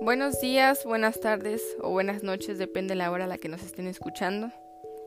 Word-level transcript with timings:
Buenos 0.00 0.40
días, 0.40 0.84
buenas 0.84 1.20
tardes 1.20 1.76
o 1.80 1.90
buenas 1.90 2.22
noches, 2.22 2.58
depende 2.58 2.92
de 2.92 2.98
la 2.98 3.10
hora 3.10 3.24
a 3.24 3.26
la 3.26 3.38
que 3.38 3.48
nos 3.48 3.62
estén 3.62 3.86
escuchando. 3.86 4.50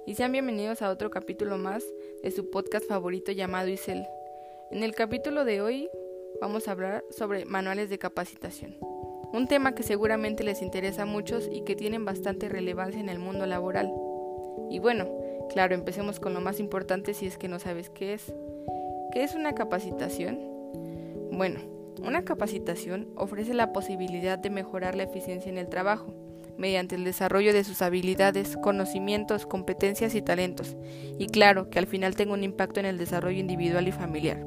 Y 0.06 0.16
sean 0.16 0.32
bienvenidos 0.32 0.82
a 0.82 0.90
otro 0.90 1.10
capítulo 1.10 1.58
más 1.58 1.84
de 2.24 2.32
su 2.32 2.50
podcast 2.50 2.88
favorito 2.88 3.32
llamado 3.32 3.68
Isel. 3.68 4.06
En 4.72 4.84
el 4.84 4.96
capítulo 4.96 5.46
de 5.46 5.62
hoy 5.62 5.90
vamos 6.42 6.68
a 6.68 6.72
hablar 6.72 7.04
sobre 7.12 7.46
manuales 7.46 7.90
de 7.90 8.00
capacitación, 8.00 8.76
un 9.34 9.48
tema 9.48 9.76
que 9.76 9.84
seguramente 9.84 10.44
les 10.44 10.62
interesa 10.62 11.04
a 11.04 11.06
muchos 11.06 11.48
y 11.52 11.62
que 11.62 11.76
tienen 11.76 12.06
bastante 12.06 12.50
relevancia 12.50 13.00
en 13.00 13.10
el 13.10 13.20
mundo 13.20 13.46
laboral. 13.46 13.92
Y 14.70 14.80
bueno, 14.80 15.08
claro, 15.50 15.76
empecemos 15.76 16.20
con 16.20 16.34
lo 16.34 16.42
más 16.42 16.60
importante 16.60 17.14
si 17.14 17.28
es 17.28 17.38
que 17.38 17.48
no 17.48 17.60
sabes 17.60 17.90
qué 17.90 18.14
es. 18.14 18.34
¿Qué 19.12 19.24
es 19.24 19.36
una 19.36 19.54
capacitación? 19.54 20.40
Bueno, 21.32 21.77
una 22.02 22.24
capacitación 22.24 23.08
ofrece 23.16 23.54
la 23.54 23.74
posibilidad 23.74 24.38
de 24.38 24.50
mejorar 24.50 24.96
la 24.96 25.04
eficiencia 25.04 25.50
en 25.52 25.58
el 25.58 25.70
trabajo 25.70 26.14
mediante 26.58 26.96
el 26.96 27.04
desarrollo 27.04 27.54
de 27.54 27.64
sus 27.64 27.82
habilidades, 27.82 28.58
conocimientos, 28.58 29.46
competencias 29.46 30.16
y 30.16 30.22
talentos, 30.22 30.76
y 31.18 31.28
claro, 31.28 31.70
que 31.70 31.80
al 31.80 31.88
final 31.88 32.16
tenga 32.16 32.34
un 32.34 32.44
impacto 32.44 32.80
en 32.80 32.88
el 32.88 32.98
desarrollo 32.98 33.40
individual 33.40 33.88
y 33.88 33.92
familiar. 33.92 34.44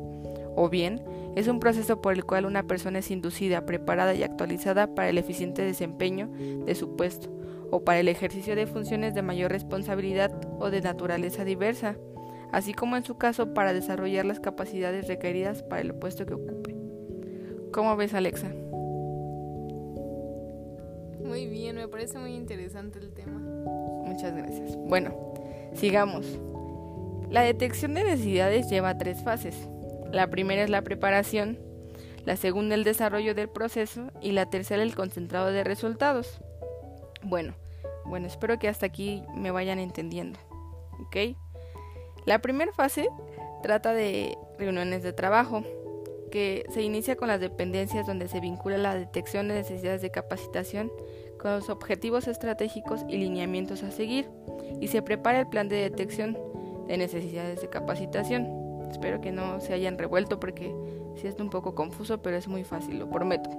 O 0.57 0.69
bien, 0.69 1.03
es 1.37 1.47
un 1.47 1.61
proceso 1.61 2.03
por 2.03 2.13
el 2.13 2.25
cual 2.25 2.47
una 2.47 2.65
persona 2.65 2.99
es 2.99 3.11
inducida, 3.11 3.65
preparada 3.65 4.15
y 4.15 4.25
actualizada 4.25 4.95
para 4.95 5.09
el 5.09 5.19
eficiente 5.19 5.63
desempeño 5.63 6.29
de 6.67 6.75
su 6.75 6.97
puesto, 6.97 7.31
o 7.71 7.85
para 7.85 8.01
el 8.01 8.09
ejercicio 8.09 8.57
de 8.57 8.67
funciones 8.67 9.15
de 9.15 9.23
mayor 9.23 9.53
responsabilidad 9.53 10.33
o 10.59 10.71
de 10.71 10.81
naturaleza 10.81 11.45
diversa, 11.45 11.97
así 12.51 12.75
como 12.75 12.97
en 12.97 13.05
su 13.05 13.17
caso 13.17 13.55
para 13.55 13.73
desarrollar 13.73 14.27
las 14.27 14.41
capacidades 14.41 15.07
requeridas 15.07 15.63
para 15.63 15.83
el 15.83 15.95
puesto 15.95 16.27
que 16.27 16.35
ocupe. 16.35 16.90
¿Cómo 17.73 17.97
ves, 17.97 18.15
Alexa? 18.15 18.49
Muy 21.25 21.47
bien, 21.47 21.77
me 21.77 21.87
parece 21.87 22.19
muy 22.19 22.35
interesante 22.35 22.99
el 22.99 23.13
tema. 23.13 23.39
Muchas 24.05 24.35
gracias. 24.35 24.77
Bueno, 24.77 25.15
sigamos. 25.75 26.27
La 27.31 27.43
detección 27.43 27.95
de 27.95 28.03
necesidades 28.03 28.69
lleva 28.69 28.99
tres 28.99 29.23
fases. 29.23 29.69
La 30.11 30.29
primera 30.29 30.65
es 30.65 30.71
la 30.71 30.83
preparación, 30.83 31.59
la 32.25 32.37
segunda 32.37 32.75
el 32.75 32.83
desarrollo 32.83 33.37
del 33.37 33.49
proceso 33.49 34.11
y 34.21 34.33
la 34.33 34.51
tercera 34.51 34.83
el 34.83 34.97
concentrado 34.97 35.53
de 35.53 35.63
resultados. 35.63 36.41
Bueno, 37.23 37.55
bueno, 38.07 38.27
espero 38.27 38.59
que 38.59 38.67
hasta 38.67 38.87
aquí 38.87 39.23
me 39.37 39.53
vayan 39.53 39.79
entendiendo. 39.79 40.41
¿Ok? 41.07 41.37
La 42.27 42.41
primera 42.41 42.73
fase 42.73 43.09
trata 43.63 43.93
de 43.93 44.37
reuniones 44.59 45.05
de 45.05 45.13
trabajo, 45.13 45.63
que 46.31 46.65
se 46.71 46.83
inicia 46.83 47.17
con 47.17 47.29
las 47.29 47.41
dependencias 47.41 48.07
donde 48.07 48.29
se 48.29 48.41
vincula 48.41 48.79
la 48.79 48.95
detección 48.95 49.49
de 49.49 49.55
necesidades 49.55 50.03
de 50.03 50.11
capacitación 50.11 50.91
con 51.39 51.53
los 51.53 51.69
objetivos 51.71 52.29
estratégicos 52.29 53.05
y 53.09 53.17
lineamientos 53.17 53.83
a 53.83 53.91
seguir 53.91 54.29
y 54.81 54.89
se 54.89 55.03
prepara 55.03 55.41
el 55.41 55.47
plan 55.49 55.69
de 55.69 55.77
detección 55.77 56.39
de 56.87 56.97
necesidades 56.97 57.61
de 57.61 57.69
capacitación. 57.69 58.49
Espero 58.91 59.21
que 59.21 59.33
no 59.33 59.61
se 59.61 59.73
hayan 59.73 59.99
revuelto 59.99 60.41
porque 60.41 60.75
sí 61.17 61.27
es 61.27 61.37
un 61.39 61.51
poco 61.51 61.75
confuso, 61.75 62.21
pero 62.23 62.37
es 62.37 62.49
muy 62.49 62.65
fácil, 62.65 62.99
lo 62.99 63.09
prometo. 63.09 63.51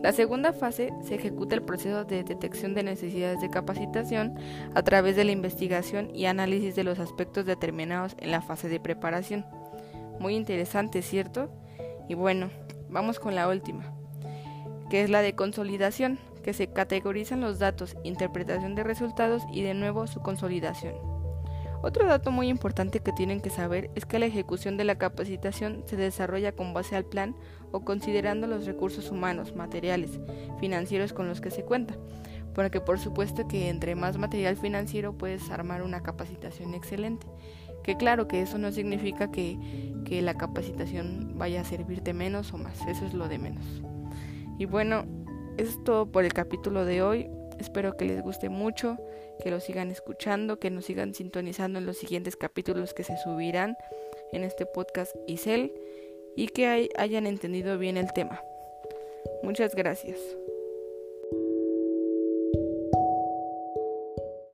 La 0.00 0.12
segunda 0.12 0.52
fase 0.52 0.92
se 1.02 1.14
ejecuta 1.14 1.54
el 1.54 1.62
proceso 1.62 2.04
de 2.04 2.24
detección 2.24 2.74
de 2.74 2.82
necesidades 2.82 3.40
de 3.40 3.50
capacitación 3.50 4.34
a 4.74 4.82
través 4.82 5.14
de 5.14 5.24
la 5.24 5.30
investigación 5.30 6.10
y 6.14 6.26
análisis 6.26 6.74
de 6.74 6.82
los 6.82 6.98
aspectos 6.98 7.46
determinados 7.46 8.16
en 8.18 8.32
la 8.32 8.42
fase 8.42 8.68
de 8.68 8.80
preparación. 8.80 9.46
Muy 10.18 10.34
interesante, 10.34 11.02
¿cierto? 11.02 11.50
Y 12.08 12.14
bueno, 12.14 12.50
vamos 12.88 13.18
con 13.18 13.34
la 13.34 13.48
última, 13.48 13.94
que 14.90 15.02
es 15.02 15.10
la 15.10 15.22
de 15.22 15.34
consolidación, 15.34 16.18
que 16.42 16.52
se 16.52 16.66
categorizan 16.68 17.40
los 17.40 17.58
datos, 17.58 17.96
interpretación 18.04 18.74
de 18.74 18.84
resultados 18.84 19.42
y 19.52 19.62
de 19.62 19.74
nuevo 19.74 20.06
su 20.06 20.20
consolidación. 20.20 20.94
Otro 21.84 22.06
dato 22.06 22.30
muy 22.30 22.48
importante 22.48 23.00
que 23.00 23.10
tienen 23.10 23.40
que 23.40 23.50
saber 23.50 23.90
es 23.96 24.06
que 24.06 24.20
la 24.20 24.26
ejecución 24.26 24.76
de 24.76 24.84
la 24.84 24.98
capacitación 24.98 25.82
se 25.86 25.96
desarrolla 25.96 26.52
con 26.52 26.72
base 26.72 26.94
al 26.94 27.04
plan 27.04 27.34
o 27.72 27.84
considerando 27.84 28.46
los 28.46 28.66
recursos 28.66 29.10
humanos, 29.10 29.56
materiales, 29.56 30.20
financieros 30.60 31.12
con 31.12 31.26
los 31.26 31.40
que 31.40 31.50
se 31.50 31.64
cuenta, 31.64 31.96
porque 32.54 32.80
por 32.80 33.00
supuesto 33.00 33.48
que 33.48 33.68
entre 33.68 33.96
más 33.96 34.16
material 34.16 34.56
financiero 34.56 35.18
puedes 35.18 35.50
armar 35.50 35.82
una 35.82 36.04
capacitación 36.04 36.74
excelente. 36.74 37.26
Que 37.82 37.96
claro 37.96 38.28
que 38.28 38.42
eso 38.42 38.58
no 38.58 38.70
significa 38.72 39.30
que, 39.30 39.58
que 40.04 40.22
la 40.22 40.34
capacitación 40.34 41.32
vaya 41.36 41.62
a 41.62 41.64
servirte 41.64 42.12
menos 42.12 42.52
o 42.52 42.58
más, 42.58 42.80
eso 42.86 43.04
es 43.04 43.14
lo 43.14 43.28
de 43.28 43.38
menos. 43.38 43.64
Y 44.58 44.66
bueno, 44.66 45.04
eso 45.56 45.70
es 45.70 45.84
todo 45.84 46.06
por 46.06 46.24
el 46.24 46.32
capítulo 46.32 46.84
de 46.84 47.02
hoy. 47.02 47.28
Espero 47.58 47.96
que 47.96 48.04
les 48.04 48.22
guste 48.22 48.48
mucho, 48.48 48.98
que 49.42 49.50
lo 49.50 49.60
sigan 49.60 49.90
escuchando, 49.90 50.58
que 50.58 50.70
nos 50.70 50.84
sigan 50.84 51.14
sintonizando 51.14 51.78
en 51.78 51.86
los 51.86 51.98
siguientes 51.98 52.36
capítulos 52.36 52.94
que 52.94 53.04
se 53.04 53.16
subirán 53.18 53.76
en 54.32 54.44
este 54.44 54.66
podcast 54.66 55.14
Isel 55.26 55.72
y 56.36 56.48
que 56.48 56.88
hayan 56.96 57.26
entendido 57.26 57.78
bien 57.78 57.96
el 57.96 58.12
tema. 58.12 58.40
Muchas 59.42 59.74
gracias. 59.74 60.18